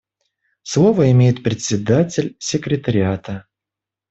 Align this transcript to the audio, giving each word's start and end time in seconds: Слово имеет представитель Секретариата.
Слово 0.63 1.11
имеет 1.11 1.43
представитель 1.43 2.35
Секретариата. 2.39 3.45